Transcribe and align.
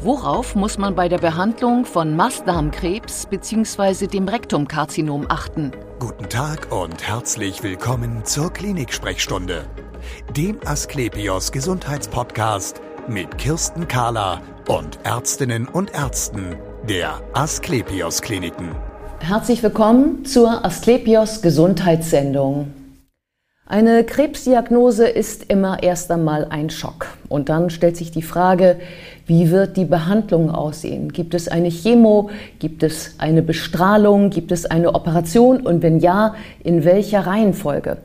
Worauf 0.00 0.54
muss 0.54 0.78
man 0.78 0.94
bei 0.94 1.08
der 1.08 1.18
Behandlung 1.18 1.84
von 1.84 2.14
Mastdarmkrebs 2.14 3.26
bzw. 3.26 4.06
dem 4.06 4.28
Rektumkarzinom 4.28 5.26
achten? 5.28 5.72
Guten 5.98 6.28
Tag 6.28 6.70
und 6.70 7.02
herzlich 7.02 7.64
willkommen 7.64 8.24
zur 8.24 8.52
Klinik-Sprechstunde, 8.52 9.66
dem 10.36 10.60
Asklepios 10.64 11.50
Gesundheitspodcast 11.50 12.80
mit 13.08 13.38
Kirsten 13.38 13.88
Kahler 13.88 14.40
und 14.68 15.00
Ärztinnen 15.02 15.66
und 15.66 15.92
Ärzten 15.92 16.54
der 16.88 17.20
Asklepios 17.32 18.22
Kliniken. 18.22 18.76
Herzlich 19.18 19.64
willkommen 19.64 20.24
zur 20.24 20.64
Asklepios 20.64 21.42
Gesundheitssendung. 21.42 22.72
Eine 23.66 24.04
Krebsdiagnose 24.04 25.08
ist 25.08 25.50
immer 25.50 25.82
erst 25.82 26.12
einmal 26.12 26.44
ein 26.44 26.70
Schock. 26.70 27.17
Und 27.28 27.48
dann 27.48 27.70
stellt 27.70 27.96
sich 27.96 28.10
die 28.10 28.22
Frage, 28.22 28.76
wie 29.26 29.50
wird 29.50 29.76
die 29.76 29.84
Behandlung 29.84 30.50
aussehen? 30.50 31.12
Gibt 31.12 31.34
es 31.34 31.48
eine 31.48 31.68
Chemo? 31.68 32.30
Gibt 32.58 32.82
es 32.82 33.14
eine 33.18 33.42
Bestrahlung? 33.42 34.30
Gibt 34.30 34.52
es 34.52 34.64
eine 34.66 34.94
Operation? 34.94 35.60
Und 35.60 35.82
wenn 35.82 36.00
ja, 36.00 36.34
in 36.64 36.84
welcher 36.84 37.26
Reihenfolge? 37.26 37.98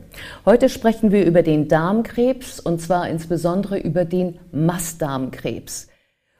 Heute 0.44 0.68
sprechen 0.68 1.12
wir 1.12 1.24
über 1.24 1.42
den 1.42 1.68
Darmkrebs 1.68 2.60
und 2.60 2.80
zwar 2.80 3.08
insbesondere 3.08 3.78
über 3.78 4.04
den 4.04 4.38
Mastdarmkrebs. 4.52 5.88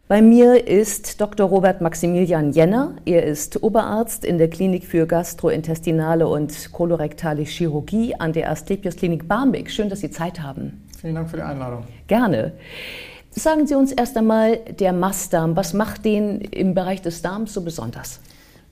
Bei 0.07 0.21
mir 0.21 0.69
ist 0.69 1.19
Dr. 1.19 1.49
Robert 1.49 1.81
Maximilian 1.81 2.53
Jenner. 2.53 2.93
Er 3.07 3.25
ist 3.25 3.63
Oberarzt 3.63 4.27
in 4.27 4.37
der 4.37 4.51
Klinik 4.51 4.85
für 4.85 5.07
Gastrointestinale 5.07 6.29
und 6.29 6.73
kolorektale 6.73 7.41
Chirurgie 7.41 8.15
an 8.15 8.35
der 8.35 8.51
Asklepios 8.51 8.97
Klinik 8.97 9.27
Barmbek. 9.27 9.71
Schön, 9.71 9.89
dass 9.89 10.01
Sie 10.01 10.11
Zeit 10.11 10.43
haben. 10.43 10.87
Vielen 11.01 11.15
Dank 11.15 11.31
für 11.31 11.39
die 11.39 11.43
Einladung. 11.43 11.85
Gerne. 12.07 12.53
Sagen 13.31 13.67
Sie 13.67 13.75
uns 13.75 13.93
erst 13.93 14.15
einmal 14.19 14.59
der 14.79 14.93
Mastdarm. 14.93 15.57
Was 15.57 15.73
macht 15.73 16.05
den 16.05 16.43
im 16.43 16.75
Bereich 16.75 17.01
des 17.01 17.23
Darms 17.23 17.55
so 17.55 17.63
besonders? 17.63 18.21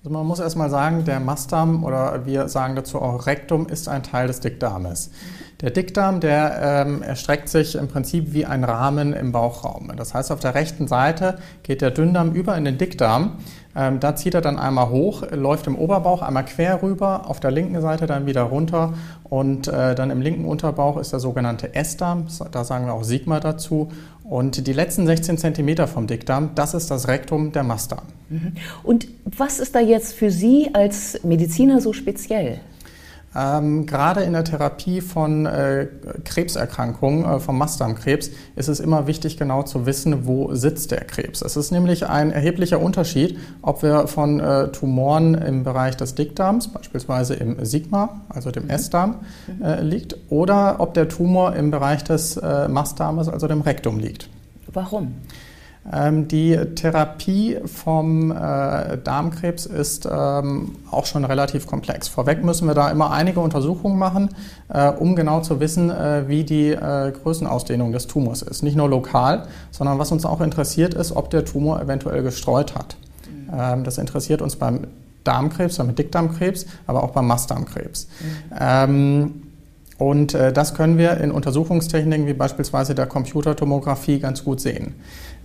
Also 0.04 0.12
man 0.14 0.26
muss 0.26 0.40
erst 0.40 0.56
mal 0.56 0.68
sagen, 0.68 1.04
der 1.04 1.20
Mastdarm 1.20 1.84
oder 1.84 2.26
wir 2.26 2.48
sagen 2.48 2.74
dazu 2.74 3.00
auch 3.00 3.26
Rektum 3.26 3.68
ist 3.68 3.88
ein 3.88 4.02
Teil 4.02 4.26
des 4.26 4.40
Dickdarmes. 4.40 5.12
Der 5.60 5.70
Dickdarm, 5.70 6.18
der 6.18 6.84
ähm, 6.86 7.02
erstreckt 7.02 7.48
sich 7.48 7.76
im 7.76 7.86
Prinzip 7.86 8.32
wie 8.32 8.44
ein 8.44 8.64
Rahmen 8.64 9.12
im 9.12 9.30
Bauchraum. 9.30 9.92
Das 9.96 10.12
heißt, 10.12 10.32
auf 10.32 10.40
der 10.40 10.56
rechten 10.56 10.88
Seite 10.88 11.38
geht 11.62 11.82
der 11.82 11.92
Dünndarm 11.92 12.32
über 12.32 12.56
in 12.56 12.64
den 12.64 12.78
Dickdarm. 12.78 13.38
Ähm, 13.74 14.00
da 14.00 14.14
zieht 14.14 14.34
er 14.34 14.40
dann 14.40 14.58
einmal 14.58 14.90
hoch, 14.90 15.22
läuft 15.30 15.66
im 15.66 15.76
Oberbauch 15.76 16.22
einmal 16.22 16.44
quer 16.44 16.82
rüber, 16.82 17.28
auf 17.28 17.40
der 17.40 17.50
linken 17.50 17.80
Seite 17.80 18.06
dann 18.06 18.26
wieder 18.26 18.42
runter 18.42 18.92
und 19.24 19.68
äh, 19.68 19.94
dann 19.94 20.10
im 20.10 20.20
linken 20.20 20.44
Unterbauch 20.44 20.98
ist 20.98 21.12
der 21.12 21.20
sogenannte 21.20 21.74
S-Darm, 21.74 22.26
da 22.50 22.64
sagen 22.64 22.86
wir 22.86 22.94
auch 22.94 23.04
Sigma 23.04 23.40
dazu. 23.40 23.90
Und 24.24 24.66
die 24.66 24.72
letzten 24.72 25.06
16 25.06 25.36
Zentimeter 25.36 25.88
vom 25.88 26.06
Dickdarm, 26.06 26.50
das 26.54 26.74
ist 26.74 26.90
das 26.90 27.08
Rektum 27.08 27.52
der 27.52 27.64
Mastdarm. 27.64 28.04
Mhm. 28.28 28.52
Und 28.82 29.08
was 29.24 29.58
ist 29.58 29.74
da 29.74 29.80
jetzt 29.80 30.14
für 30.14 30.30
Sie 30.30 30.70
als 30.74 31.22
Mediziner 31.22 31.80
so 31.80 31.92
speziell? 31.92 32.60
Ähm, 33.34 33.86
gerade 33.86 34.22
in 34.22 34.34
der 34.34 34.44
Therapie 34.44 35.00
von 35.00 35.46
äh, 35.46 35.88
Krebserkrankungen, 36.24 37.24
äh, 37.24 37.40
vom 37.40 37.56
Mastdarmkrebs, 37.56 38.30
ist 38.56 38.68
es 38.68 38.78
immer 38.78 39.06
wichtig, 39.06 39.38
genau 39.38 39.62
zu 39.62 39.86
wissen, 39.86 40.26
wo 40.26 40.54
sitzt 40.54 40.90
der 40.90 41.04
Krebs. 41.04 41.40
Es 41.40 41.56
ist 41.56 41.70
nämlich 41.70 42.06
ein 42.06 42.30
erheblicher 42.30 42.80
Unterschied, 42.80 43.38
ob 43.62 43.82
wir 43.82 44.06
von 44.06 44.40
äh, 44.40 44.68
Tumoren 44.68 45.34
im 45.34 45.64
Bereich 45.64 45.96
des 45.96 46.14
Dickdarms, 46.14 46.68
beispielsweise 46.68 47.34
im 47.34 47.64
Sigma, 47.64 48.20
also 48.28 48.50
dem 48.50 48.64
mhm. 48.64 48.70
S-Darm, 48.70 49.20
äh, 49.62 49.80
liegt, 49.80 50.16
oder 50.28 50.76
ob 50.80 50.92
der 50.92 51.08
Tumor 51.08 51.56
im 51.56 51.70
Bereich 51.70 52.04
des 52.04 52.36
äh, 52.36 52.68
Mastdarmes, 52.68 53.28
also 53.28 53.48
dem 53.48 53.62
Rektum, 53.62 53.98
liegt. 53.98 54.28
Warum? 54.72 55.14
Ähm, 55.90 56.28
die 56.28 56.56
Therapie 56.76 57.58
vom 57.64 58.30
äh, 58.30 58.98
Darmkrebs 58.98 59.66
ist 59.66 60.08
ähm, 60.10 60.76
auch 60.90 61.06
schon 61.06 61.24
relativ 61.24 61.66
komplex. 61.66 62.06
Vorweg 62.06 62.44
müssen 62.44 62.68
wir 62.68 62.74
da 62.74 62.88
immer 62.90 63.10
einige 63.10 63.40
Untersuchungen 63.40 63.98
machen, 63.98 64.28
äh, 64.68 64.90
um 64.90 65.16
genau 65.16 65.40
zu 65.40 65.58
wissen, 65.58 65.90
äh, 65.90 66.28
wie 66.28 66.44
die 66.44 66.72
Größenausdehnung 66.72 67.92
des 67.92 68.06
Tumors 68.06 68.42
ist. 68.42 68.62
Nicht 68.62 68.76
nur 68.76 68.88
lokal, 68.88 69.46
sondern 69.70 69.98
was 69.98 70.12
uns 70.12 70.24
auch 70.24 70.40
interessiert 70.40 70.94
ist, 70.94 71.12
ob 71.12 71.30
der 71.30 71.44
Tumor 71.44 71.80
eventuell 71.82 72.22
gestreut 72.22 72.76
hat. 72.76 72.96
Ähm, 73.52 73.82
das 73.82 73.98
interessiert 73.98 74.40
uns 74.40 74.56
beim 74.56 74.86
Darmkrebs, 75.24 75.78
beim 75.78 75.94
Dickdarmkrebs, 75.94 76.66
aber 76.86 77.02
auch 77.02 77.10
beim 77.10 77.26
Mastdarmkrebs. 77.26 78.08
Mhm. 78.58 79.42
Und 79.98 80.34
das 80.34 80.74
können 80.74 80.98
wir 80.98 81.18
in 81.18 81.30
Untersuchungstechniken 81.30 82.26
wie 82.26 82.32
beispielsweise 82.32 82.96
der 82.96 83.06
Computertomographie 83.06 84.18
ganz 84.18 84.42
gut 84.42 84.60
sehen. 84.60 84.96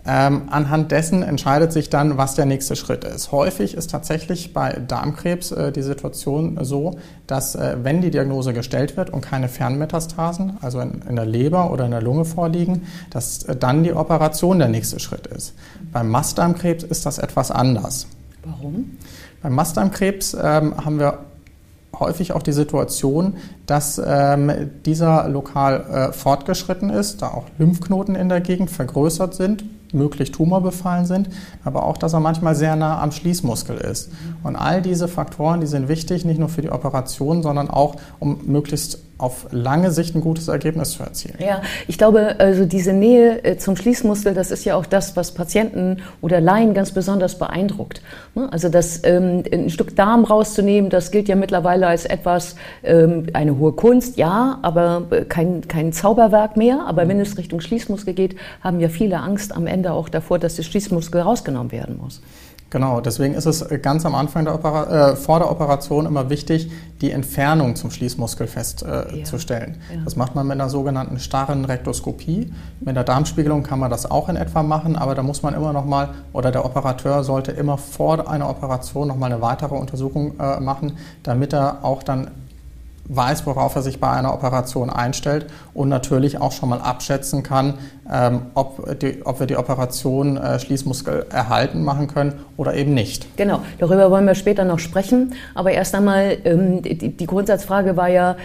Ähm, 0.10 0.44
anhand 0.50 0.92
dessen 0.92 1.22
entscheidet 1.22 1.74
sich 1.74 1.90
dann, 1.90 2.18
was 2.18 2.34
der 2.34 2.46
nächste 2.46 2.78
Schritt 2.78 3.04
ist. 3.04 3.34
Häufig 3.34 3.74
ist 3.74 3.92
tatsächlich 3.92 4.54
bei 4.54 4.72
Darmkrebs 4.88 5.52
äh, 5.52 5.74
die 5.74 5.82
Situation 5.82 6.58
so, 6.62 6.98
dass 7.28 7.56
äh, 7.56 7.76
wenn 7.84 8.02
die 8.02 8.10
Diagnose 8.10 8.54
gestellt 8.54 8.96
wird 8.96 9.10
und 9.10 9.20
keine 9.20 9.50
Fernmetastasen, 9.50 10.58
also 10.62 10.80
in, 10.80 11.02
in 11.10 11.18
der 11.18 11.26
Leber 11.26 11.72
oder 11.72 11.84
in 11.84 11.92
der 11.92 12.02
Lunge 12.02 12.24
vorliegen, 12.24 12.88
dass 13.10 13.44
äh, 13.44 13.58
dann 13.58 13.84
die 13.84 13.92
Operation 13.92 14.60
der 14.60 14.70
nächste 14.70 15.02
Schritt 15.02 15.28
ist. 15.28 15.54
Beim 15.92 16.10
Mastdarmkrebs 16.10 16.86
ist 16.86 17.06
das 17.06 17.18
etwas 17.18 17.52
anders. 17.52 18.08
Warum? 18.46 18.98
Beim 19.42 19.56
Mastdarmkrebs 19.56 20.38
ähm, 20.42 20.86
haben 20.86 21.00
wir 21.00 21.20
häufig 22.00 22.32
auch 22.32 22.44
die 22.44 22.54
Situation, 22.54 23.36
dass 23.66 24.02
ähm, 24.04 24.72
dieser 24.86 25.28
lokal 25.28 26.10
äh, 26.10 26.14
fortgeschritten 26.14 26.90
ist, 26.90 27.22
da 27.22 27.28
auch 27.28 27.46
Lymphknoten 27.58 28.16
in 28.16 28.30
der 28.30 28.40
Gegend 28.40 28.70
vergrößert 28.70 29.36
sind, 29.36 29.66
möglich 29.98 30.32
tumorbefallen 30.32 31.06
sind, 31.06 31.30
aber 31.64 31.84
auch, 31.84 31.98
dass 31.98 32.14
er 32.14 32.20
manchmal 32.20 32.56
sehr 32.56 32.76
nah 32.76 33.02
am 33.02 33.12
Schließmuskel 33.12 33.78
ist. 33.78 34.12
Und 34.44 34.56
all 34.56 34.82
diese 34.82 35.08
Faktoren, 35.08 35.60
die 35.62 35.68
sind 35.68 35.88
wichtig, 35.88 36.26
nicht 36.26 36.40
nur 36.40 36.50
für 36.50 36.62
die 36.62 36.72
Operation, 36.72 37.44
sondern 37.44 37.70
auch, 37.70 37.96
um 38.20 38.40
möglichst 38.46 39.00
auf 39.18 39.48
lange 39.52 39.92
Sicht 39.92 40.16
ein 40.16 40.22
gutes 40.22 40.48
Ergebnis 40.48 40.92
zu 40.92 41.04
erzielen. 41.04 41.36
Ja, 41.40 41.62
ich 41.88 41.98
glaube, 41.98 42.36
also 42.40 42.66
diese 42.66 42.94
Nähe 42.94 43.44
äh, 43.44 43.58
zum 43.58 43.76
Schließmuskel, 43.76 44.34
das 44.34 44.52
ist 44.52 44.64
ja 44.66 44.76
auch 44.76 44.86
das, 44.86 45.16
was 45.16 45.34
Patienten 45.34 46.04
oder 46.22 46.40
Laien 46.40 46.74
ganz 46.74 46.92
besonders 46.92 47.38
beeindruckt. 47.38 48.02
Ne? 48.36 48.48
Also 48.52 48.70
das 48.70 49.02
ähm, 49.04 49.44
ein 49.52 49.70
Stück 49.70 49.96
Darm 49.96 50.24
rauszunehmen, 50.24 50.90
das 50.90 51.12
gilt 51.12 51.28
ja 51.28 51.36
mittlerweile 51.36 51.88
als 51.88 52.06
etwas 52.06 52.56
ähm, 52.84 53.28
eine 53.34 53.58
hohe 53.58 53.74
Kunst, 53.74 54.18
ja, 54.18 54.60
aber 54.62 55.08
äh, 55.10 55.26
kein 55.26 55.68
kein 55.68 55.94
Zauberwerk 55.94 56.56
mehr. 56.56 56.86
Aber 56.88 57.08
wenn 57.08 57.20
es 57.20 57.38
Richtung 57.38 57.60
Schließmuskel 57.60 58.14
geht, 58.14 58.36
haben 58.62 58.80
ja 58.80 58.90
viele 58.90 59.20
Angst 59.20 59.56
am 59.56 59.66
Ende 59.66 59.94
auch 59.94 60.10
davor, 60.10 60.38
dass 60.38 60.56
der 60.56 60.64
Schließmuskel 60.64 61.22
rausgenommen 61.22 61.72
werden 61.72 61.98
muss. 61.98 62.22
Genau, 62.70 63.00
deswegen 63.00 63.34
ist 63.34 63.46
es 63.46 63.66
ganz 63.82 64.06
am 64.06 64.14
Anfang 64.14 64.44
der 64.44 64.54
Opera 64.54 65.12
äh, 65.12 65.16
vor 65.16 65.40
der 65.40 65.50
Operation 65.50 66.06
immer 66.06 66.30
wichtig, 66.30 66.70
die 67.00 67.12
Entfernung 67.12 67.78
zum 67.78 67.92
Schließmuskel 67.92 68.46
festzustellen. 68.46 69.78
Äh, 69.90 69.94
ja, 69.94 70.00
ja. 70.00 70.04
Das 70.04 70.18
macht 70.18 70.36
man 70.36 70.48
mit 70.48 70.60
einer 70.60 70.70
sogenannten 70.70 71.20
starren 71.20 71.64
Rektoskopie. 71.64 72.52
Mit 72.82 72.96
der 72.96 73.06
Darmspiegelung 73.06 73.64
kann 73.64 73.80
man 73.80 73.90
das 73.90 74.10
auch 74.10 74.28
in 74.28 74.36
etwa 74.36 74.64
machen, 74.64 74.98
aber 74.98 75.16
da 75.16 75.24
muss 75.24 75.44
man 75.44 75.54
immer 75.54 75.72
noch 75.72 75.86
mal 75.86 76.10
oder 76.34 76.52
der 76.52 76.66
Operateur 76.66 77.24
sollte 77.24 77.52
immer 77.52 77.78
vor 77.78 78.30
einer 78.30 78.50
Operation 78.50 79.08
noch 79.08 79.18
mal 79.18 79.32
eine 79.32 79.42
weitere 79.42 79.76
Untersuchung 79.76 80.38
äh, 80.38 80.60
machen, 80.60 80.98
damit 81.24 81.54
er 81.54 81.86
auch 81.86 82.04
dann 82.04 82.32
weiß, 83.10 83.46
worauf 83.46 83.76
er 83.76 83.82
sich 83.82 84.00
bei 84.00 84.10
einer 84.10 84.34
Operation 84.34 84.90
einstellt 84.90 85.48
und 85.74 85.90
natürlich 85.90 86.40
auch 86.40 86.52
schon 86.52 86.70
mal 86.70 86.82
abschätzen 86.82 87.44
kann, 87.44 87.76
ähm, 88.12 88.42
ob, 88.54 89.00
die, 89.00 89.26
ob, 89.26 89.40
wir 89.40 89.48
die 89.48 89.58
Operation 89.58 90.38
äh, 90.38 90.60
Schließmuskel 90.60 91.26
erhalten 91.30 91.84
machen 91.84 92.08
können 92.08 92.34
oder 92.56 92.74
eben 92.74 92.94
nicht. 92.94 93.38
Genau, 93.38 93.62
darüber 93.80 94.10
wollen 94.12 94.26
wir 94.26 94.36
später 94.36 94.66
noch 94.66 94.80
sprechen. 94.80 95.34
Aber 95.56 95.72
erst 95.72 95.94
einmal, 95.96 96.38
ähm, 96.46 96.82
die, 96.82 96.96
die, 96.96 97.26
Grundsatzfrage 97.26 97.98
war 97.98 98.08
ja, 98.08 98.38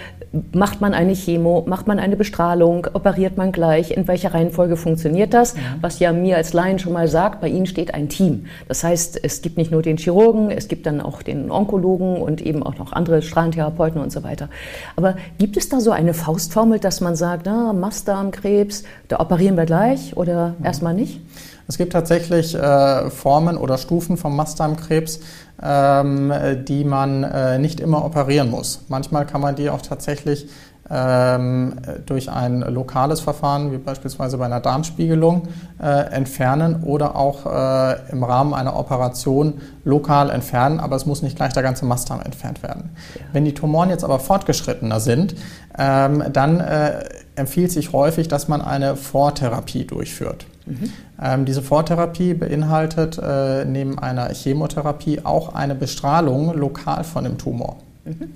macht 0.52 0.80
man 0.80 0.94
eine 0.94 1.14
Chemo, 1.14 1.64
macht 1.66 1.86
man 1.86 1.98
eine 1.98 2.16
Bestrahlung, 2.16 2.86
operiert 2.92 3.36
man 3.36 3.52
gleich, 3.52 3.90
in 3.90 4.08
welcher 4.08 4.34
Reihenfolge 4.34 4.76
funktioniert 4.76 5.32
das? 5.34 5.54
Ja. 5.54 5.60
Was 5.80 5.98
ja 5.98 6.12
mir 6.12 6.36
als 6.36 6.52
Laien 6.52 6.78
schon 6.78 6.92
mal 6.92 7.08
sagt, 7.08 7.40
bei 7.40 7.48
Ihnen 7.48 7.66
steht 7.66 7.94
ein 7.94 8.08
Team. 8.08 8.46
Das 8.68 8.82
heißt, 8.82 9.20
es 9.22 9.42
gibt 9.42 9.56
nicht 9.56 9.70
nur 9.70 9.82
den 9.82 9.96
Chirurgen, 9.96 10.50
es 10.50 10.68
gibt 10.68 10.86
dann 10.86 11.00
auch 11.00 11.22
den 11.22 11.50
Onkologen 11.50 12.16
und 12.16 12.40
eben 12.40 12.62
auch 12.62 12.76
noch 12.78 12.92
andere 12.92 13.22
Strahlentherapeuten 13.22 14.00
und 14.00 14.10
so 14.10 14.22
weiter. 14.22 14.48
Aber 14.96 15.16
gibt 15.38 15.56
es 15.56 15.68
da 15.68 15.80
so 15.80 15.90
eine 15.90 16.14
Faustformel, 16.14 16.78
dass 16.78 17.00
man 17.00 17.16
sagt, 17.16 17.46
na, 17.46 17.72
Mastdarmkrebs, 17.72 18.84
da 19.08 19.20
operieren 19.20 19.51
wir 19.56 19.66
gleich 19.66 20.16
oder 20.16 20.54
erstmal 20.62 20.94
nicht? 20.94 21.20
Es 21.68 21.78
gibt 21.78 21.92
tatsächlich 21.92 22.54
äh, 22.54 23.10
Formen 23.10 23.56
oder 23.56 23.78
Stufen 23.78 24.16
vom 24.16 24.36
Mastdarmkrebs, 24.36 25.20
ähm, 25.62 26.32
die 26.66 26.84
man 26.84 27.22
äh, 27.24 27.58
nicht 27.58 27.80
immer 27.80 28.04
operieren 28.04 28.50
muss. 28.50 28.84
Manchmal 28.88 29.26
kann 29.26 29.40
man 29.40 29.54
die 29.54 29.70
auch 29.70 29.80
tatsächlich 29.80 30.48
ähm, 30.90 31.74
durch 32.04 32.30
ein 32.30 32.60
lokales 32.60 33.20
Verfahren, 33.20 33.72
wie 33.72 33.78
beispielsweise 33.78 34.36
bei 34.36 34.44
einer 34.44 34.60
Darmspiegelung, 34.60 35.48
äh, 35.80 35.86
entfernen 36.12 36.82
oder 36.82 37.16
auch 37.16 37.46
äh, 37.46 38.10
im 38.10 38.22
Rahmen 38.24 38.52
einer 38.52 38.76
Operation 38.76 39.60
lokal 39.84 40.30
entfernen, 40.30 40.80
aber 40.80 40.96
es 40.96 41.06
muss 41.06 41.22
nicht 41.22 41.36
gleich 41.36 41.52
der 41.52 41.62
ganze 41.62 41.86
Mastdarm 41.86 42.20
entfernt 42.20 42.62
werden. 42.62 42.90
Ja. 43.14 43.22
Wenn 43.32 43.44
die 43.44 43.54
Tumoren 43.54 43.90
jetzt 43.90 44.04
aber 44.04 44.18
fortgeschrittener 44.18 45.00
sind, 45.00 45.34
ähm, 45.78 46.24
dann 46.32 46.60
äh, 46.60 47.04
empfiehlt 47.34 47.72
sich 47.72 47.92
häufig, 47.92 48.28
dass 48.28 48.48
man 48.48 48.60
eine 48.60 48.96
Vortherapie 48.96 49.84
durchführt. 49.84 50.46
Mhm. 50.66 50.92
Ähm, 51.20 51.44
diese 51.44 51.62
Vortherapie 51.62 52.34
beinhaltet 52.34 53.18
äh, 53.18 53.64
neben 53.64 53.98
einer 53.98 54.28
Chemotherapie 54.28 55.20
auch 55.24 55.54
eine 55.54 55.74
Bestrahlung 55.74 56.56
lokal 56.56 57.04
von 57.04 57.24
dem 57.24 57.38
Tumor. 57.38 57.76
Mhm. 58.04 58.32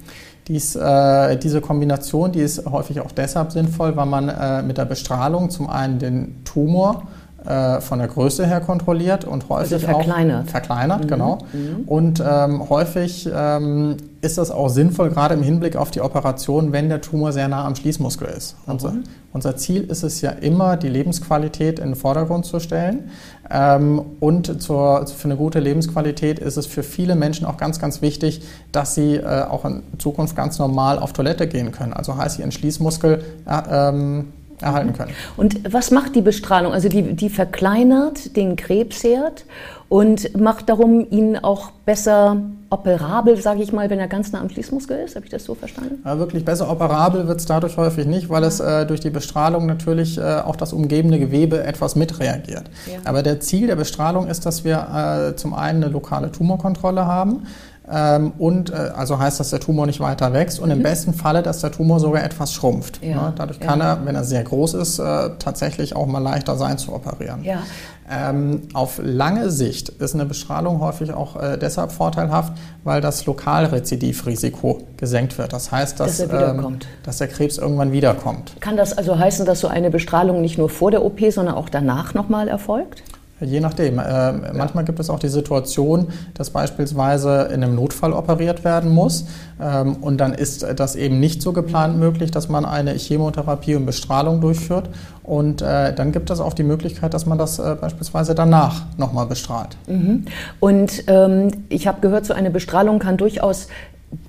Dies, 0.48 0.76
äh, 0.76 1.36
diese 1.38 1.60
Kombination, 1.60 2.30
die 2.30 2.40
ist 2.40 2.66
häufig 2.66 3.00
auch 3.00 3.10
deshalb 3.10 3.50
sinnvoll, 3.50 3.96
weil 3.96 4.06
man 4.06 4.28
äh, 4.28 4.62
mit 4.62 4.78
der 4.78 4.84
Bestrahlung 4.84 5.50
zum 5.50 5.68
einen 5.68 5.98
den 5.98 6.44
Tumor 6.44 7.08
äh, 7.46 7.80
von 7.80 7.98
der 7.98 8.08
Größe 8.08 8.46
her 8.46 8.60
kontrolliert 8.60 9.24
und 9.24 9.48
häufig 9.48 9.74
also 9.74 9.86
verkleinert. 9.86 10.46
auch 10.46 10.50
verkleinert, 10.50 11.04
mhm. 11.04 11.08
genau. 11.08 11.38
Mhm. 11.52 11.84
Und 11.86 12.22
ähm, 12.26 12.68
häufig 12.68 13.28
ähm, 13.32 13.96
ist 14.20 14.38
das 14.38 14.50
auch 14.50 14.68
sinnvoll, 14.68 15.10
gerade 15.10 15.34
im 15.34 15.42
Hinblick 15.42 15.76
auf 15.76 15.90
die 15.90 16.00
Operation, 16.00 16.72
wenn 16.72 16.88
der 16.88 17.00
Tumor 17.00 17.32
sehr 17.32 17.48
nah 17.48 17.64
am 17.64 17.76
Schließmuskel 17.76 18.28
ist. 18.28 18.56
Mhm. 18.66 18.72
Unser, 18.72 18.92
unser, 19.32 19.56
Ziel 19.56 19.84
ist 19.84 20.02
es 20.02 20.20
ja 20.20 20.30
immer, 20.30 20.76
die 20.76 20.88
Lebensqualität 20.88 21.78
in 21.78 21.90
den 21.90 21.94
Vordergrund 21.94 22.46
zu 22.46 22.58
stellen. 22.58 23.10
Ähm, 23.50 24.02
und 24.20 24.60
zur, 24.60 25.06
für 25.06 25.28
eine 25.28 25.36
gute 25.36 25.60
Lebensqualität 25.60 26.38
ist 26.38 26.56
es 26.56 26.66
für 26.66 26.82
viele 26.82 27.14
Menschen 27.14 27.46
auch 27.46 27.56
ganz, 27.56 27.78
ganz 27.78 28.02
wichtig, 28.02 28.42
dass 28.72 28.94
sie 28.94 29.16
äh, 29.16 29.42
auch 29.42 29.64
in 29.64 29.82
Zukunft 29.98 30.34
ganz 30.34 30.58
normal 30.58 30.98
auf 30.98 31.12
Toilette 31.12 31.46
gehen 31.46 31.70
können. 31.70 31.92
Also 31.92 32.16
heißt, 32.16 32.38
ihren 32.38 32.52
Schließmuskel 32.52 33.24
äh, 33.46 33.62
ähm, 33.70 34.32
erhalten 34.60 34.92
können. 34.92 35.12
Und 35.36 35.72
was 35.72 35.90
macht 35.90 36.14
die 36.14 36.22
Bestrahlung? 36.22 36.72
Also 36.72 36.88
die, 36.88 37.14
die 37.14 37.28
verkleinert 37.28 38.36
den 38.36 38.56
Krebsherd 38.56 39.44
und 39.88 40.36
macht 40.38 40.68
darum 40.68 41.06
ihn 41.10 41.36
auch 41.36 41.70
besser 41.84 42.38
operabel, 42.70 43.40
sage 43.40 43.62
ich 43.62 43.72
mal, 43.72 43.88
wenn 43.90 44.00
er 44.00 44.08
ganz 44.08 44.32
nah 44.32 44.40
am 44.40 44.50
Schließmuskel 44.50 44.98
ist. 44.98 45.14
Habe 45.14 45.26
ich 45.26 45.30
das 45.30 45.44
so 45.44 45.54
verstanden? 45.54 46.02
Ja, 46.04 46.18
wirklich 46.18 46.44
besser 46.44 46.68
operabel 46.68 47.28
wird 47.28 47.38
es 47.38 47.46
dadurch 47.46 47.76
häufig 47.76 48.06
nicht, 48.06 48.28
weil 48.28 48.42
es 48.42 48.58
äh, 48.58 48.84
durch 48.86 48.98
die 48.98 49.10
Bestrahlung 49.10 49.66
natürlich 49.66 50.18
äh, 50.18 50.22
auch 50.22 50.56
das 50.56 50.72
umgebende 50.72 51.20
Gewebe 51.20 51.62
etwas 51.62 51.94
mitreagiert. 51.94 52.64
Ja. 52.86 52.98
Aber 53.04 53.22
der 53.22 53.38
Ziel 53.38 53.68
der 53.68 53.76
Bestrahlung 53.76 54.26
ist, 54.26 54.44
dass 54.46 54.64
wir 54.64 55.30
äh, 55.32 55.36
zum 55.36 55.54
einen 55.54 55.84
eine 55.84 55.92
lokale 55.92 56.32
Tumorkontrolle 56.32 57.06
haben. 57.06 57.46
Ähm, 57.92 58.32
und 58.38 58.70
äh, 58.70 58.74
also 58.96 59.18
heißt, 59.18 59.38
dass 59.38 59.50
der 59.50 59.60
Tumor 59.60 59.86
nicht 59.86 60.00
weiter 60.00 60.32
wächst 60.32 60.58
und 60.58 60.70
mhm. 60.70 60.76
im 60.76 60.82
besten 60.82 61.14
Falle, 61.14 61.42
dass 61.42 61.60
der 61.60 61.70
Tumor 61.70 62.00
sogar 62.00 62.24
etwas 62.24 62.52
schrumpft. 62.52 63.02
Ja. 63.02 63.16
Ne? 63.16 63.32
Dadurch 63.36 63.60
kann 63.60 63.78
ja. 63.78 63.94
er, 63.94 64.06
wenn 64.06 64.14
er 64.14 64.24
sehr 64.24 64.42
groß 64.42 64.74
ist, 64.74 64.98
äh, 64.98 65.30
tatsächlich 65.38 65.94
auch 65.94 66.06
mal 66.06 66.18
leichter 66.18 66.56
sein 66.56 66.78
zu 66.78 66.92
operieren. 66.92 67.44
Ja. 67.44 67.62
Ähm, 68.08 68.62
auf 68.72 69.00
lange 69.02 69.50
Sicht 69.50 69.88
ist 69.88 70.14
eine 70.14 70.26
Bestrahlung 70.26 70.80
häufig 70.80 71.12
auch 71.12 71.40
äh, 71.42 71.58
deshalb 71.58 71.90
vorteilhaft, 71.90 72.52
weil 72.84 73.00
das 73.00 73.26
Lokalrezidivrisiko 73.26 74.82
gesenkt 74.96 75.36
wird. 75.38 75.52
Das 75.52 75.72
heißt, 75.72 75.98
dass, 75.98 76.18
dass, 76.18 76.30
ähm, 76.30 76.78
dass, 77.02 77.18
der 77.18 77.26
Krebs 77.26 77.58
irgendwann 77.58 77.90
wiederkommt. 77.90 78.52
Kann 78.60 78.76
das 78.76 78.96
also 78.96 79.18
heißen, 79.18 79.44
dass 79.44 79.58
so 79.58 79.66
eine 79.66 79.90
Bestrahlung 79.90 80.40
nicht 80.40 80.56
nur 80.56 80.68
vor 80.68 80.92
der 80.92 81.04
OP, 81.04 81.20
sondern 81.30 81.56
auch 81.56 81.68
danach 81.68 82.14
nochmal 82.14 82.46
erfolgt? 82.46 83.02
Je 83.40 83.60
nachdem. 83.60 83.98
Äh. 83.98 84.32
Manchmal 84.54 84.84
gibt 84.84 84.98
es 84.98 85.10
auch 85.10 85.18
die 85.18 85.28
Situation, 85.28 86.08
dass 86.34 86.50
beispielsweise 86.50 87.48
in 87.52 87.62
einem 87.62 87.74
Notfall 87.74 88.12
operiert 88.12 88.64
werden 88.64 88.90
muss. 88.90 89.26
Ähm, 89.60 89.96
und 89.96 90.18
dann 90.18 90.32
ist 90.32 90.66
das 90.76 90.96
eben 90.96 91.20
nicht 91.20 91.42
so 91.42 91.52
geplant 91.52 91.98
möglich, 91.98 92.30
dass 92.30 92.48
man 92.48 92.64
eine 92.64 92.92
Chemotherapie 92.92 93.74
und 93.74 93.84
Bestrahlung 93.84 94.40
durchführt. 94.40 94.88
Und 95.22 95.60
äh, 95.60 95.92
dann 95.92 96.12
gibt 96.12 96.30
es 96.30 96.40
auch 96.40 96.54
die 96.54 96.62
Möglichkeit, 96.62 97.12
dass 97.12 97.26
man 97.26 97.36
das 97.36 97.58
äh, 97.58 97.76
beispielsweise 97.78 98.34
danach 98.34 98.82
nochmal 98.96 99.26
bestrahlt. 99.26 99.76
Mhm. 99.86 100.24
Und 100.60 101.04
ähm, 101.08 101.48
ich 101.68 101.86
habe 101.86 102.00
gehört, 102.00 102.24
so 102.26 102.32
eine 102.32 102.50
Bestrahlung 102.50 103.00
kann 103.00 103.16
durchaus 103.16 103.68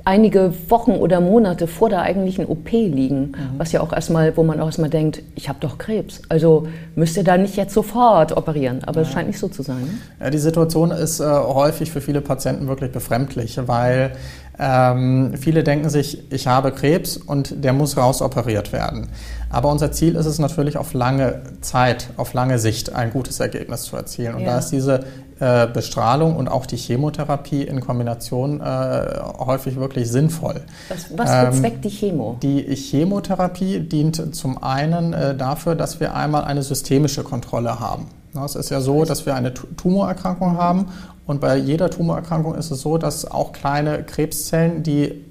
einige 0.05 0.53
Wochen 0.69 0.91
oder 0.91 1.19
Monate 1.19 1.67
vor 1.67 1.89
der 1.89 2.01
eigentlichen 2.01 2.45
OP 2.45 2.71
liegen, 2.71 3.31
mhm. 3.31 3.35
was 3.57 3.71
ja 3.71 3.81
auch 3.81 3.91
erstmal, 3.91 4.35
wo 4.37 4.43
man 4.43 4.59
auch 4.59 4.67
erstmal 4.67 4.89
denkt, 4.89 5.21
ich 5.35 5.49
habe 5.49 5.59
doch 5.59 5.77
Krebs. 5.77 6.21
Also 6.29 6.67
müsst 6.95 7.17
ihr 7.17 7.23
da 7.23 7.37
nicht 7.37 7.57
jetzt 7.57 7.73
sofort 7.73 8.35
operieren. 8.35 8.83
Aber 8.85 9.01
es 9.01 9.09
ja. 9.09 9.15
scheint 9.15 9.27
nicht 9.27 9.39
so 9.39 9.47
zu 9.47 9.63
sein. 9.63 9.81
Ne? 9.81 9.89
Ja, 10.21 10.29
die 10.29 10.37
Situation 10.37 10.91
ist 10.91 11.19
äh, 11.19 11.25
häufig 11.25 11.91
für 11.91 12.01
viele 12.01 12.21
Patienten 12.21 12.67
wirklich 12.67 12.91
befremdlich, 12.91 13.59
weil 13.67 14.11
ähm, 14.59 15.33
viele 15.37 15.63
denken 15.63 15.89
sich, 15.89 16.31
ich 16.31 16.47
habe 16.47 16.71
Krebs 16.71 17.17
und 17.17 17.63
der 17.63 17.73
muss 17.73 17.95
rausoperiert 17.95 18.73
werden. 18.73 19.09
Aber 19.49 19.69
unser 19.69 19.91
Ziel 19.91 20.15
ist 20.15 20.25
es 20.25 20.39
natürlich 20.39 20.77
auf 20.77 20.93
lange 20.93 21.41
Zeit, 21.61 22.09
auf 22.17 22.33
lange 22.33 22.57
Sicht 22.59 22.93
ein 22.93 23.11
gutes 23.11 23.39
Ergebnis 23.39 23.83
zu 23.83 23.95
erzielen. 23.95 24.35
Und 24.35 24.41
ja. 24.41 24.53
da 24.53 24.59
ist 24.59 24.69
diese 24.69 25.01
äh, 25.39 25.67
Bestrahlung 25.67 26.35
und 26.35 26.47
auch 26.47 26.65
die 26.65 26.77
Chemotherapie 26.77 27.61
in 27.61 27.79
Kombination 27.81 28.59
äh, 28.59 29.19
häufig 29.37 29.75
wirklich 29.75 30.09
sinnvoll. 30.09 30.61
Was, 30.89 31.15
was 31.15 31.31
ähm, 31.31 31.51
bezweckt 31.51 31.85
die 31.85 31.89
Chemo? 31.89 32.37
Die 32.41 32.75
Chemotherapie 32.75 33.81
dient 33.81 34.35
zum 34.35 34.61
einen 34.63 35.13
äh, 35.13 35.35
dafür, 35.35 35.75
dass 35.75 35.99
wir 35.99 36.15
einmal 36.15 36.43
eine 36.45 36.63
systemische 36.63 37.23
Kontrolle 37.23 37.79
haben. 37.79 38.07
Es 38.45 38.55
ist 38.55 38.69
ja 38.69 38.81
so, 38.81 39.05
dass 39.05 39.25
wir 39.25 39.35
eine 39.35 39.53
Tumorerkrankung 39.53 40.57
haben 40.57 40.87
und 41.25 41.41
bei 41.41 41.57
jeder 41.57 41.89
Tumorerkrankung 41.89 42.55
ist 42.55 42.71
es 42.71 42.81
so, 42.81 42.97
dass 42.97 43.29
auch 43.29 43.51
kleine 43.51 44.03
Krebszellen, 44.03 44.83
die 44.83 45.25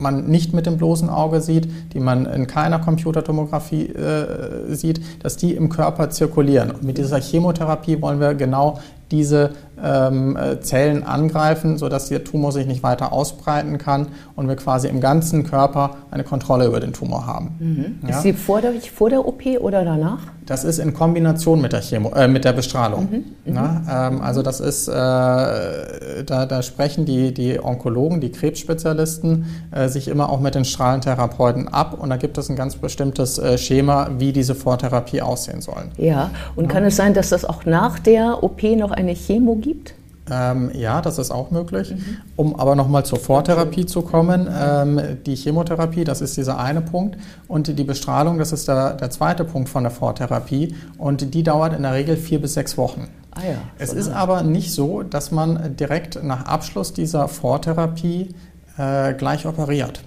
man 0.00 0.26
nicht 0.26 0.54
mit 0.54 0.66
dem 0.66 0.76
bloßen 0.76 1.10
Auge 1.10 1.40
sieht, 1.40 1.68
die 1.92 2.00
man 2.00 2.26
in 2.26 2.46
keiner 2.46 2.78
Computertomographie 2.78 3.86
äh, 3.86 4.74
sieht, 4.74 5.00
dass 5.22 5.36
die 5.36 5.54
im 5.54 5.68
Körper 5.68 6.10
zirkulieren. 6.10 6.70
Und 6.70 6.82
mit 6.82 6.98
dieser 6.98 7.20
Chemotherapie 7.20 8.00
wollen 8.00 8.20
wir 8.20 8.34
genau 8.34 8.80
diese 9.10 9.50
ähm, 9.82 10.36
äh, 10.36 10.60
Zellen 10.60 11.02
angreifen, 11.02 11.78
sodass 11.78 12.08
der 12.08 12.24
Tumor 12.24 12.52
sich 12.52 12.66
nicht 12.66 12.82
weiter 12.82 13.12
ausbreiten 13.12 13.78
kann 13.78 14.08
und 14.36 14.48
wir 14.48 14.56
quasi 14.56 14.88
im 14.88 15.00
ganzen 15.00 15.44
Körper 15.44 15.96
eine 16.10 16.24
Kontrolle 16.24 16.66
über 16.66 16.80
den 16.80 16.92
Tumor 16.92 17.26
haben. 17.26 17.54
Mhm. 17.58 18.08
Ja? 18.08 18.16
Ist 18.16 18.22
sie 18.22 18.32
vor 18.32 18.60
der, 18.60 18.72
vor 18.94 19.10
der 19.10 19.26
OP 19.26 19.44
oder 19.60 19.84
danach? 19.84 20.20
Das 20.50 20.64
ist 20.64 20.78
in 20.80 20.94
Kombination 20.94 21.60
mit 21.60 21.72
der, 21.72 21.80
Chemo, 21.80 22.10
äh, 22.10 22.26
mit 22.26 22.44
der 22.44 22.52
Bestrahlung. 22.52 23.08
Mhm. 23.10 23.52
Mhm. 23.52 23.58
Ähm, 23.88 24.20
also 24.20 24.42
das 24.42 24.58
ist, 24.58 24.88
äh, 24.88 24.92
da, 24.92 26.46
da, 26.46 26.62
sprechen 26.62 27.04
die, 27.04 27.32
die 27.32 27.62
Onkologen, 27.62 28.20
die 28.20 28.32
Krebsspezialisten 28.32 29.44
äh, 29.70 29.88
sich 29.88 30.08
immer 30.08 30.28
auch 30.28 30.40
mit 30.40 30.56
den 30.56 30.64
Strahlentherapeuten 30.64 31.68
ab 31.68 31.96
und 32.00 32.10
da 32.10 32.16
gibt 32.16 32.36
es 32.36 32.50
ein 32.50 32.56
ganz 32.56 32.74
bestimmtes 32.74 33.38
äh, 33.38 33.58
Schema, 33.58 34.10
wie 34.18 34.32
diese 34.32 34.56
Vortherapie 34.56 35.22
aussehen 35.22 35.60
soll. 35.60 35.84
Ja, 35.98 36.30
und 36.56 36.64
ja. 36.64 36.70
kann 36.70 36.84
es 36.84 36.96
sein, 36.96 37.14
dass 37.14 37.28
das 37.28 37.44
auch 37.44 37.64
nach 37.64 38.00
der 38.00 38.42
OP 38.42 38.64
noch 38.76 38.90
eine 38.90 39.14
Chemo 39.14 39.54
gibt? 39.54 39.69
Ähm, 40.30 40.70
ja, 40.74 41.00
das 41.00 41.18
ist 41.18 41.30
auch 41.30 41.50
möglich. 41.50 41.90
Mhm. 41.90 42.16
Um 42.36 42.56
aber 42.56 42.76
nochmal 42.76 43.04
zur 43.04 43.18
Vortherapie 43.18 43.86
zu 43.86 44.02
kommen, 44.02 44.48
ähm, 44.52 45.00
die 45.26 45.34
Chemotherapie, 45.34 46.04
das 46.04 46.20
ist 46.20 46.36
dieser 46.36 46.58
eine 46.58 46.80
Punkt 46.80 47.18
und 47.48 47.66
die 47.78 47.84
Bestrahlung, 47.84 48.38
das 48.38 48.52
ist 48.52 48.68
der, 48.68 48.94
der 48.94 49.10
zweite 49.10 49.44
Punkt 49.44 49.68
von 49.68 49.82
der 49.82 49.90
Vortherapie 49.90 50.74
und 50.98 51.34
die 51.34 51.42
dauert 51.42 51.74
in 51.74 51.82
der 51.82 51.94
Regel 51.94 52.16
vier 52.16 52.40
bis 52.40 52.54
sechs 52.54 52.78
Wochen. 52.78 53.08
Ah 53.32 53.42
ja, 53.44 53.58
es 53.78 53.92
ist 53.92 54.08
aber 54.08 54.42
nicht 54.42 54.72
so, 54.72 55.02
dass 55.02 55.30
man 55.30 55.76
direkt 55.76 56.22
nach 56.22 56.46
Abschluss 56.46 56.92
dieser 56.92 57.28
Vortherapie 57.28 58.34
äh, 58.76 59.14
gleich 59.14 59.46
operiert, 59.46 60.02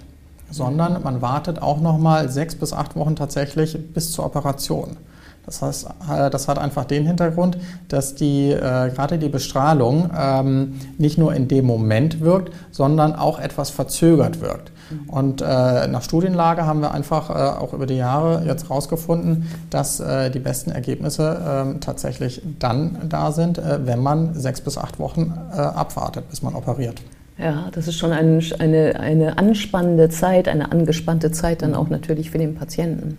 sondern 0.50 1.02
man 1.02 1.22
wartet 1.22 1.60
auch 1.60 1.80
nochmal 1.80 2.28
sechs 2.30 2.54
bis 2.54 2.72
acht 2.72 2.96
Wochen 2.96 3.16
tatsächlich 3.16 3.78
bis 3.92 4.12
zur 4.12 4.26
Operation. 4.26 4.96
Das 5.46 5.62
heißt, 5.62 5.86
äh, 6.10 6.30
das 6.30 6.48
hat 6.48 6.58
einfach 6.58 6.84
den 6.84 7.06
Hintergrund, 7.06 7.58
dass 7.88 8.14
die, 8.14 8.50
äh, 8.50 8.90
gerade 8.90 9.18
die 9.18 9.28
Bestrahlung 9.28 10.10
ähm, 10.16 10.74
nicht 10.98 11.18
nur 11.18 11.34
in 11.34 11.48
dem 11.48 11.66
Moment 11.66 12.20
wirkt, 12.20 12.52
sondern 12.70 13.14
auch 13.14 13.38
etwas 13.38 13.70
verzögert 13.70 14.40
wirkt. 14.40 14.72
Mhm. 14.90 15.10
Und 15.10 15.42
äh, 15.42 15.86
nach 15.86 16.02
Studienlage 16.02 16.66
haben 16.66 16.80
wir 16.80 16.92
einfach 16.92 17.30
äh, 17.30 17.32
auch 17.32 17.72
über 17.72 17.86
die 17.86 17.96
Jahre 17.96 18.44
jetzt 18.44 18.68
herausgefunden, 18.68 19.48
dass 19.70 20.00
äh, 20.00 20.30
die 20.30 20.40
besten 20.40 20.70
Ergebnisse 20.70 21.40
ähm, 21.46 21.80
tatsächlich 21.80 22.42
dann 22.58 22.98
da 23.08 23.32
sind, 23.32 23.58
äh, 23.58 23.86
wenn 23.86 24.02
man 24.02 24.34
sechs 24.34 24.60
bis 24.60 24.78
acht 24.78 24.98
Wochen 24.98 25.32
abwartet, 25.54 26.28
bis 26.30 26.42
man 26.42 26.54
operiert. 26.54 27.00
Ja, 27.36 27.68
das 27.72 27.88
ist 27.88 27.98
schon 27.98 28.12
ein, 28.12 28.42
eine, 28.60 29.00
eine 29.00 29.38
anspannende 29.38 30.08
Zeit, 30.08 30.46
eine 30.46 30.70
angespannte 30.70 31.32
Zeit 31.32 31.62
dann 31.62 31.74
auch 31.74 31.88
natürlich 31.88 32.30
für 32.30 32.38
den 32.38 32.54
Patienten. 32.54 33.18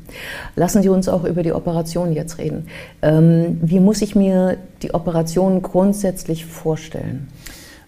Lassen 0.56 0.82
Sie 0.82 0.88
uns 0.88 1.10
auch 1.10 1.26
über 1.26 1.44
die 1.44 1.52
Operation 1.52 2.14
jetzt 2.14 2.38
reden. 2.38 2.68
Ähm, 3.02 3.60
wie 3.62 3.82
muss 3.82 4.02
ich 4.02 4.16
mir 4.16 4.56
die 4.82 4.94
Operation 4.94 5.62
grundsätzlich 5.62 6.46
vorstellen? 6.46 7.28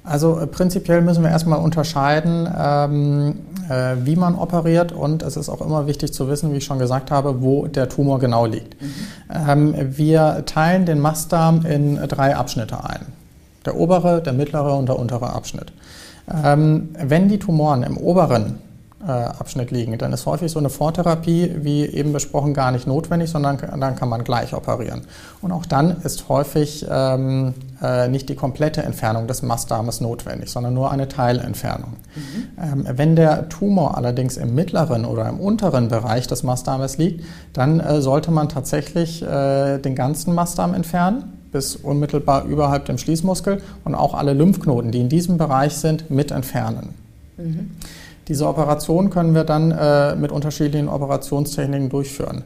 Also 0.04 0.38
äh, 0.38 0.48
prinzipiell 0.48 1.02
müssen 1.02 1.24
wir 1.24 1.30
erstmal 1.30 1.60
unterscheiden, 1.60 2.50
ähm, 2.58 3.40
äh, 3.70 3.96
wie 4.04 4.18
man 4.18 4.36
operiert 4.36 4.92
und 4.92 5.24
es 5.24 5.38
ist 5.38 5.48
auch 5.48 5.62
immer 5.62 5.88
wichtig 5.88 6.14
zu 6.14 6.28
wissen, 6.28 6.52
wie 6.52 6.58
ich 6.58 6.66
schon 6.66 6.80
gesagt 6.80 7.10
habe, 7.10 7.42
wo 7.42 7.68
der 7.68 7.88
Tumor 7.88 8.20
genau 8.20 8.46
liegt. 8.46 8.82
Mhm. 8.82 8.94
Ähm, 9.48 9.76
wir 9.98 10.44
teilen 10.46 10.86
den 10.86 11.00
Mastdarm 11.00 11.66
in 11.66 11.96
drei 12.08 12.36
Abschnitte 12.36 12.84
ein. 12.84 13.06
Der 13.66 13.78
obere, 13.78 14.22
der 14.22 14.34
mittlere 14.34 14.78
und 14.78 14.88
der 14.88 15.00
untere 15.00 15.30
Abschnitt. 15.34 15.72
Ähm, 16.32 16.90
wenn 17.00 17.30
die 17.30 17.40
Tumoren 17.40 17.84
im 17.84 17.98
oberen 17.98 18.60
Abschnitt 19.08 19.70
liegen, 19.72 19.96
dann 19.98 20.12
ist 20.12 20.26
häufig 20.26 20.52
so 20.52 20.60
eine 20.60 20.70
Vortherapie, 20.70 21.56
wie 21.60 21.86
eben 21.86 22.14
besprochen, 22.14 22.54
gar 22.56 22.72
nicht 22.72 22.88
notwendig, 22.88 23.30
sondern 23.30 23.58
dann 23.80 23.96
kann 23.96 24.10
man 24.10 24.24
gleich 24.24 24.54
operieren. 24.54 25.04
Und 25.42 25.52
auch 25.52 25.66
dann 25.66 26.02
ist 26.02 26.28
häufig 26.30 26.86
ähm, 26.90 27.54
äh, 27.82 28.08
nicht 28.08 28.28
die 28.28 28.36
komplette 28.36 28.82
Entfernung 28.82 29.28
des 29.28 29.44
Mastdarmes 29.44 30.02
notwendig, 30.02 30.50
sondern 30.50 30.74
nur 30.74 30.92
eine 30.92 31.08
Teilentfernung. 31.08 31.92
Mhm. 32.16 32.88
Ähm, 32.88 32.88
wenn 32.98 33.16
der 33.16 33.50
Tumor 33.50 33.98
allerdings 33.98 34.36
im 34.36 34.56
mittleren 34.56 35.06
oder 35.06 35.30
im 35.30 35.40
unteren 35.40 35.90
Bereich 35.90 36.28
des 36.28 36.42
Mastdarmes 36.42 36.98
liegt, 36.98 37.24
dann 37.54 37.80
äh, 37.80 38.02
sollte 38.02 38.32
man 38.32 38.50
tatsächlich 38.50 39.22
äh, 39.22 39.78
den 39.78 39.94
ganzen 39.94 40.34
Mastdarm 40.34 40.74
entfernen 40.74 41.37
bis 41.52 41.76
unmittelbar 41.76 42.46
überhalb 42.46 42.86
dem 42.86 42.98
Schließmuskel 42.98 43.62
und 43.86 43.96
auch 43.96 44.14
alle 44.14 44.34
Lymphknoten, 44.34 44.92
die 44.92 45.02
in 45.02 45.10
diesem 45.10 45.38
Bereich 45.38 45.74
sind, 45.74 46.10
mit 46.10 46.32
entfernen. 46.32 46.94
Mhm. 47.38 47.72
Diese 48.28 48.48
Operation 48.48 49.10
können 49.10 49.34
wir 49.34 49.46
dann 49.46 49.72
äh, 49.72 50.16
mit 50.16 50.32
unterschiedlichen 50.32 50.90
Operationstechniken 50.90 51.90
durchführen. 51.90 52.44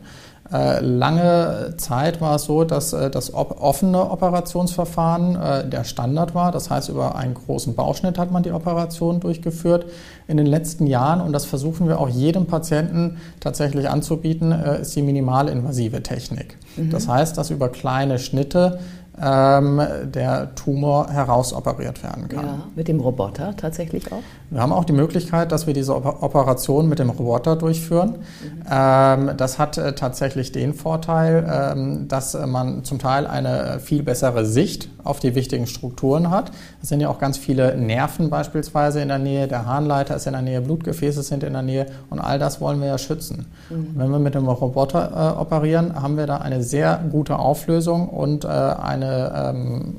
Äh, 0.51 0.81
lange 0.81 1.75
Zeit 1.77 2.19
war 2.19 2.35
es 2.35 2.43
so, 2.43 2.65
dass 2.65 2.91
äh, 2.91 3.09
das 3.09 3.33
offene 3.33 4.11
Operationsverfahren 4.11 5.35
äh, 5.35 5.69
der 5.69 5.85
Standard 5.85 6.35
war. 6.35 6.51
Das 6.51 6.69
heißt, 6.69 6.89
über 6.89 7.15
einen 7.15 7.35
großen 7.35 7.73
Bauschnitt 7.73 8.17
hat 8.17 8.31
man 8.31 8.43
die 8.43 8.51
Operation 8.51 9.21
durchgeführt. 9.21 9.85
In 10.27 10.37
den 10.37 10.45
letzten 10.45 10.87
Jahren, 10.87 11.21
und 11.21 11.31
das 11.31 11.45
versuchen 11.45 11.87
wir 11.87 11.99
auch 11.99 12.09
jedem 12.09 12.47
Patienten 12.47 13.17
tatsächlich 13.39 13.89
anzubieten, 13.89 14.51
ist 14.51 14.95
die 14.95 15.01
minimalinvasive 15.01 16.03
Technik. 16.03 16.57
Mhm. 16.77 16.89
Das 16.89 17.07
heißt, 17.07 17.37
dass 17.37 17.49
über 17.49 17.69
kleine 17.69 18.17
Schnitte 18.19 18.79
ähm, 19.21 19.81
der 20.05 20.55
Tumor 20.55 21.09
herausoperiert 21.09 22.01
werden 22.03 22.29
kann. 22.29 22.45
Ja, 22.45 22.59
mit 22.75 22.87
dem 22.87 22.99
Roboter 22.99 23.55
tatsächlich 23.55 24.11
auch? 24.11 24.21
Wir 24.49 24.61
haben 24.61 24.71
auch 24.71 24.85
die 24.85 24.93
Möglichkeit, 24.93 25.51
dass 25.51 25.67
wir 25.67 25.73
diese 25.73 25.95
Operation 25.95 26.87
mit 26.87 26.99
dem 26.99 27.09
Roboter 27.09 27.55
durchführen. 27.55 28.15
Mhm. 28.43 28.63
Ähm, 28.71 29.31
das 29.37 29.59
hat 29.59 29.77
äh, 29.77 29.93
tatsächlich 29.93 30.51
den 30.51 30.73
Vorteil, 30.73 31.45
ähm, 31.49 32.07
dass 32.07 32.37
man 32.45 32.83
zum 32.83 32.99
Teil 32.99 33.27
eine 33.27 33.79
viel 33.79 34.03
bessere 34.03 34.45
Sicht 34.45 34.89
auf 35.03 35.19
die 35.19 35.35
wichtigen 35.35 35.67
Strukturen 35.67 36.29
hat. 36.29 36.51
Es 36.81 36.89
sind 36.89 37.01
ja 37.01 37.09
auch 37.09 37.19
ganz 37.19 37.37
viele 37.37 37.75
Nerven 37.75 38.29
beispielsweise 38.29 39.01
in 39.01 39.07
der 39.07 39.19
Nähe, 39.19 39.47
der 39.47 39.65
Harnleiter 39.65 40.15
ist 40.15 40.27
in 40.27 40.33
der 40.33 40.41
Nähe, 40.41 40.61
Blutgefäße 40.61 41.23
sind 41.23 41.43
in 41.43 41.53
der 41.53 41.61
Nähe 41.61 41.87
und 42.09 42.19
all 42.19 42.39
das 42.39 42.61
wollen 42.61 42.79
wir 42.79 42.87
ja 42.87 42.97
schützen. 42.97 43.47
Mhm. 43.69 43.91
Wenn 43.95 44.11
wir 44.11 44.19
mit 44.19 44.35
dem 44.35 44.47
Roboter 44.47 45.35
äh, 45.37 45.39
operieren, 45.39 46.01
haben 46.01 46.17
wir 46.17 46.27
da 46.27 46.37
eine 46.37 46.63
sehr 46.63 46.99
gute 47.09 47.39
Auflösung 47.39 48.09
und 48.09 48.45
äh, 48.45 48.47
eine 48.47 49.00
ähm, 49.05 49.95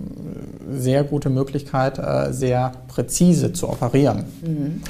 sehr 0.71 1.05
gute 1.05 1.31
Möglichkeit, 1.31 1.99
äh, 1.99 2.33
sehr 2.33 2.73
präzise 2.89 3.53
zu 3.53 3.69
operieren. 3.69 4.25
Mhm. 4.43 4.83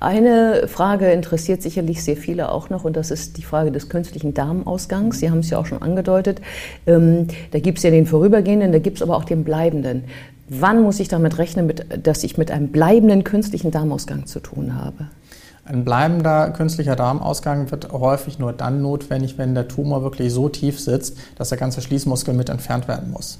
Eine 0.00 0.68
Frage 0.68 1.10
interessiert 1.10 1.60
sicherlich 1.62 2.04
sehr 2.04 2.16
viele 2.16 2.52
auch 2.52 2.70
noch 2.70 2.84
und 2.84 2.96
das 2.96 3.10
ist 3.10 3.36
die 3.36 3.42
Frage 3.42 3.72
des 3.72 3.88
künstlichen 3.88 4.32
Darmausgangs. 4.32 5.18
Sie 5.18 5.30
haben 5.30 5.40
es 5.40 5.50
ja 5.50 5.58
auch 5.58 5.66
schon 5.66 5.82
angedeutet. 5.82 6.40
Ähm, 6.86 7.26
da 7.50 7.58
gibt 7.58 7.78
es 7.78 7.84
ja 7.84 7.90
den 7.90 8.06
vorübergehenden, 8.06 8.70
da 8.70 8.78
gibt 8.78 8.98
es 8.98 9.02
aber 9.02 9.16
auch 9.16 9.24
den 9.24 9.42
bleibenden. 9.42 10.04
Wann 10.48 10.82
muss 10.82 11.00
ich 11.00 11.08
damit 11.08 11.38
rechnen, 11.38 11.66
mit, 11.66 12.06
dass 12.06 12.24
ich 12.24 12.38
mit 12.38 12.50
einem 12.50 12.68
bleibenden 12.68 13.24
künstlichen 13.24 13.70
Darmausgang 13.70 14.26
zu 14.26 14.40
tun 14.40 14.74
habe? 14.74 15.08
Ein 15.64 15.84
bleibender 15.84 16.50
künstlicher 16.50 16.96
Darmausgang 16.96 17.70
wird 17.70 17.92
häufig 17.92 18.38
nur 18.38 18.54
dann 18.54 18.80
notwendig, 18.80 19.36
wenn 19.36 19.54
der 19.54 19.68
Tumor 19.68 20.02
wirklich 20.02 20.32
so 20.32 20.48
tief 20.48 20.80
sitzt, 20.80 21.18
dass 21.36 21.50
der 21.50 21.58
ganze 21.58 21.82
Schließmuskel 21.82 22.32
mit 22.32 22.48
entfernt 22.48 22.88
werden 22.88 23.10
muss. 23.10 23.38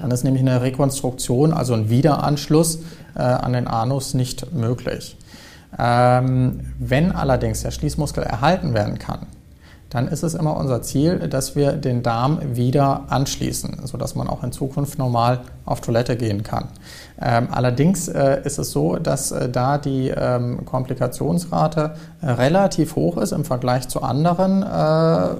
Dann 0.00 0.10
ist 0.10 0.24
nämlich 0.24 0.42
eine 0.42 0.62
Rekonstruktion, 0.62 1.52
also 1.52 1.74
ein 1.74 1.90
Wiederanschluss 1.90 2.80
äh, 3.14 3.20
an 3.22 3.52
den 3.52 3.66
Anus 3.66 4.14
nicht 4.14 4.52
möglich. 4.52 5.16
Ähm, 5.78 6.60
wenn 6.78 7.12
allerdings 7.12 7.62
der 7.62 7.70
Schließmuskel 7.70 8.24
erhalten 8.24 8.74
werden 8.74 8.98
kann, 8.98 9.26
dann 9.90 10.06
ist 10.06 10.22
es 10.22 10.34
immer 10.34 10.56
unser 10.56 10.82
Ziel, 10.82 11.18
dass 11.18 11.56
wir 11.56 11.72
den 11.72 12.04
Darm 12.04 12.38
wieder 12.56 13.06
anschließen, 13.08 13.80
sodass 13.84 14.14
man 14.14 14.28
auch 14.28 14.44
in 14.44 14.52
Zukunft 14.52 14.98
normal 14.98 15.40
auf 15.64 15.80
Toilette 15.80 16.16
gehen 16.16 16.44
kann. 16.44 16.68
Ähm, 17.20 17.48
allerdings 17.50 18.06
äh, 18.06 18.40
ist 18.44 18.58
es 18.58 18.70
so, 18.70 18.96
dass 18.96 19.32
äh, 19.32 19.48
da 19.48 19.78
die 19.78 20.08
ähm, 20.08 20.64
Komplikationsrate 20.64 21.96
relativ 22.22 22.94
hoch 22.94 23.16
ist 23.16 23.32
im 23.32 23.44
Vergleich 23.44 23.88
zu 23.88 24.02
anderen 24.02 24.62
äh, 24.62 25.34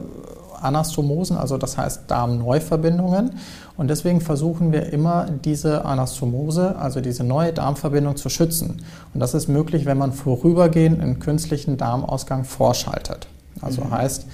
Anastomosen, 0.63 1.37
also 1.37 1.57
das 1.59 1.79
heißt 1.79 2.03
Darmneuverbindungen. 2.09 3.33
Und 3.77 3.89
deswegen 3.89 4.21
versuchen 4.21 4.73
wir 4.73 4.93
immer, 4.93 5.27
diese 5.45 5.85
Anastomose, 5.85 6.77
also 6.77 7.01
diese 7.01 7.25
neue 7.25 7.53
Darmverbindung 7.53 8.17
zu 8.17 8.29
schützen. 8.29 8.83
Und 9.15 9.21
das 9.21 9.35
ist 9.35 9.49
möglich, 9.49 9.87
wenn 9.87 9.99
man 9.99 10.13
vorübergehend 10.13 11.01
einen 11.01 11.19
künstlichen 11.19 11.77
Darmausgang 11.77 12.45
vorschaltet. 12.45 13.27
Also 13.63 13.83
mhm. 13.83 13.91
heißt, 13.91 14.27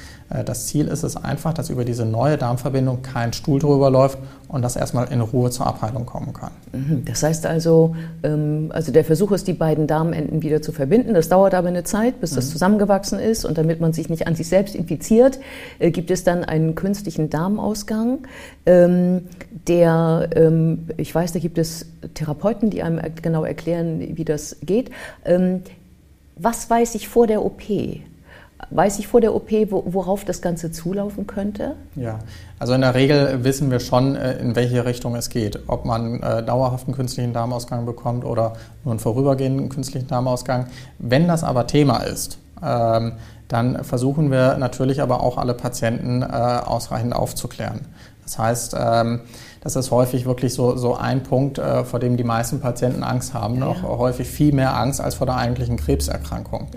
das 0.44 0.66
Ziel 0.66 0.88
ist 0.88 1.04
es 1.04 1.16
einfach, 1.16 1.54
dass 1.54 1.70
über 1.70 1.84
diese 1.84 2.04
neue 2.04 2.36
Darmverbindung 2.36 3.02
kein 3.02 3.32
Stuhl 3.32 3.60
drüber 3.60 3.90
läuft 3.90 4.18
und 4.48 4.62
das 4.62 4.74
erstmal 4.74 5.12
in 5.12 5.20
Ruhe 5.20 5.50
zur 5.50 5.66
Abheilung 5.66 6.04
kommen 6.04 6.32
kann. 6.32 6.50
Mhm. 6.72 7.04
Das 7.04 7.22
heißt 7.22 7.46
also, 7.46 7.94
ähm, 8.24 8.70
also 8.72 8.90
der 8.90 9.04
Versuch 9.04 9.30
ist, 9.32 9.46
die 9.46 9.52
beiden 9.52 9.86
Darmenden 9.86 10.42
wieder 10.42 10.62
zu 10.62 10.72
verbinden. 10.72 11.14
Das 11.14 11.28
dauert 11.28 11.54
aber 11.54 11.68
eine 11.68 11.84
Zeit, 11.84 12.20
bis 12.20 12.32
das 12.32 12.46
mhm. 12.46 12.50
zusammengewachsen 12.50 13.20
ist 13.20 13.44
und 13.44 13.56
damit 13.56 13.80
man 13.80 13.92
sich 13.92 14.08
nicht 14.08 14.26
an 14.26 14.34
sich 14.34 14.48
selbst 14.48 14.74
infiziert, 14.74 15.38
äh, 15.78 15.92
gibt 15.92 16.10
es 16.10 16.24
dann 16.24 16.44
einen 16.44 16.74
künstlichen 16.74 17.30
Darmausgang, 17.30 18.26
ähm, 18.66 19.22
der, 19.68 20.28
ähm, 20.34 20.88
ich 20.96 21.14
weiß, 21.14 21.32
da 21.32 21.38
gibt 21.38 21.58
es 21.58 21.86
Therapeuten, 22.14 22.70
die 22.70 22.82
einem 22.82 23.00
genau 23.22 23.44
erklären, 23.44 24.00
wie 24.16 24.24
das 24.24 24.56
geht. 24.62 24.90
Was 26.36 26.70
weiß 26.70 26.94
ich 26.94 27.08
vor 27.08 27.26
der 27.26 27.44
OP? 27.44 27.62
Weiß 28.70 28.98
ich 28.98 29.06
vor 29.06 29.20
der 29.20 29.34
OP, 29.34 29.50
worauf 29.70 30.24
das 30.24 30.40
Ganze 30.40 30.72
zulaufen 30.72 31.26
könnte? 31.26 31.76
Ja, 31.94 32.20
also 32.58 32.72
in 32.72 32.80
der 32.80 32.94
Regel 32.94 33.44
wissen 33.44 33.70
wir 33.70 33.80
schon, 33.80 34.16
äh, 34.16 34.38
in 34.38 34.56
welche 34.56 34.86
Richtung 34.86 35.14
es 35.14 35.28
geht. 35.28 35.60
Ob 35.66 35.84
man 35.84 36.22
äh, 36.22 36.42
dauerhaften 36.42 36.94
künstlichen 36.94 37.34
Darmausgang 37.34 37.84
bekommt 37.84 38.24
oder 38.24 38.54
nur 38.82 38.92
einen 38.92 39.00
vorübergehenden 39.00 39.68
künstlichen 39.68 40.08
Darmausgang. 40.08 40.66
Wenn 40.98 41.28
das 41.28 41.44
aber 41.44 41.66
Thema 41.66 41.98
ist, 41.98 42.38
ähm, 42.64 43.12
dann 43.48 43.84
versuchen 43.84 44.30
wir 44.30 44.56
natürlich 44.56 45.02
aber 45.02 45.22
auch 45.22 45.36
alle 45.36 45.54
Patienten 45.54 46.22
äh, 46.22 46.26
ausreichend 46.26 47.14
aufzuklären. 47.14 47.80
Das 48.24 48.38
heißt, 48.38 48.76
ähm, 48.78 49.20
das 49.60 49.76
ist 49.76 49.90
häufig 49.90 50.26
wirklich 50.26 50.54
so, 50.54 50.76
so 50.76 50.94
ein 50.94 51.22
Punkt, 51.22 51.58
äh, 51.58 51.84
vor 51.84 51.98
dem 51.98 52.16
die 52.16 52.24
meisten 52.24 52.60
Patienten 52.60 53.02
Angst 53.02 53.34
haben, 53.34 53.58
noch 53.58 53.82
ja. 53.82 53.88
häufig 53.88 54.28
viel 54.28 54.52
mehr 54.52 54.76
Angst 54.76 55.00
als 55.00 55.16
vor 55.16 55.26
der 55.26 55.36
eigentlichen 55.36 55.76
Krebserkrankung. 55.76 56.68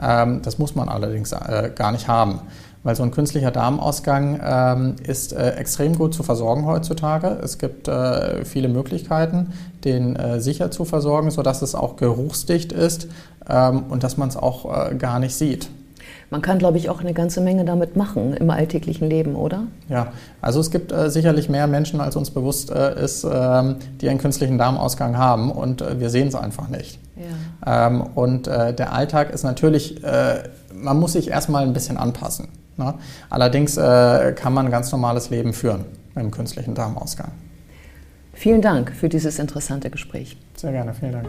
Ja, 0.00 0.22
ähm, 0.22 0.42
das 0.42 0.58
muss 0.58 0.74
man 0.74 0.88
allerdings 0.88 1.32
äh, 1.32 1.70
gar 1.74 1.92
nicht 1.92 2.08
haben. 2.08 2.40
Weil 2.84 2.94
so 2.94 3.02
ein 3.02 3.10
künstlicher 3.10 3.50
Darmausgang 3.50 4.40
ähm, 4.42 4.96
ist 5.04 5.32
äh, 5.32 5.50
extrem 5.56 5.96
gut 5.96 6.14
zu 6.14 6.22
versorgen 6.22 6.64
heutzutage. 6.64 7.38
Es 7.42 7.58
gibt 7.58 7.88
äh, 7.88 8.44
viele 8.44 8.68
Möglichkeiten, 8.68 9.52
den 9.84 10.16
äh, 10.16 10.40
sicher 10.40 10.70
zu 10.70 10.84
versorgen, 10.84 11.30
sodass 11.30 11.60
es 11.60 11.74
auch 11.74 11.96
geruchsdicht 11.96 12.72
ist 12.72 13.08
ähm, 13.48 13.84
und 13.88 14.04
dass 14.04 14.16
man 14.16 14.28
es 14.28 14.36
auch 14.36 14.90
äh, 14.90 14.94
gar 14.94 15.18
nicht 15.18 15.34
sieht. 15.34 15.68
Man 16.30 16.42
kann, 16.42 16.58
glaube 16.58 16.76
ich, 16.76 16.90
auch 16.90 17.00
eine 17.00 17.14
ganze 17.14 17.40
Menge 17.40 17.64
damit 17.64 17.96
machen 17.96 18.34
im 18.34 18.50
alltäglichen 18.50 19.08
Leben, 19.08 19.34
oder? 19.34 19.64
Ja, 19.88 20.12
also 20.42 20.60
es 20.60 20.70
gibt 20.70 20.92
äh, 20.92 21.10
sicherlich 21.10 21.48
mehr 21.48 21.66
Menschen, 21.66 22.00
als 22.00 22.16
uns 22.16 22.30
bewusst 22.30 22.70
äh, 22.70 23.02
ist, 23.02 23.24
ähm, 23.24 23.76
die 24.00 24.08
einen 24.08 24.18
künstlichen 24.18 24.58
Darmausgang 24.58 25.16
haben 25.16 25.50
und 25.50 25.80
äh, 25.80 25.98
wir 26.00 26.10
sehen 26.10 26.28
es 26.28 26.34
einfach 26.34 26.68
nicht. 26.68 26.98
Ja. 27.16 27.86
Ähm, 27.86 28.02
und 28.14 28.46
äh, 28.46 28.74
der 28.74 28.92
Alltag 28.92 29.30
ist 29.30 29.42
natürlich, 29.42 30.04
äh, 30.04 30.42
man 30.74 31.00
muss 31.00 31.14
sich 31.14 31.28
erstmal 31.28 31.62
ein 31.62 31.72
bisschen 31.72 31.96
anpassen. 31.96 32.48
Ne? 32.76 32.94
Allerdings 33.30 33.76
äh, 33.76 34.32
kann 34.32 34.52
man 34.52 34.66
ein 34.66 34.70
ganz 34.70 34.92
normales 34.92 35.30
Leben 35.30 35.52
führen 35.52 35.86
mit 36.14 36.18
einem 36.18 36.30
künstlichen 36.30 36.74
Darmausgang. 36.74 37.30
Vielen 38.34 38.62
Dank 38.62 38.92
für 38.92 39.08
dieses 39.08 39.38
interessante 39.38 39.90
Gespräch. 39.90 40.36
Sehr 40.54 40.72
gerne, 40.72 40.94
vielen 40.94 41.12
Dank. 41.12 41.28